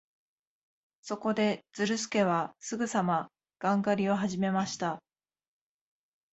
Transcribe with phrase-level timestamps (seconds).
[1.03, 4.99] そこで、ズルスケはすぐさまガン狩りをはじめました。